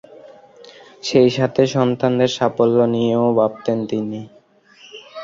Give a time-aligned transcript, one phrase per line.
[1.03, 4.21] সেইসাথে সন্তানদের সাফল্য নিয়েও ভাবতেন তিনি।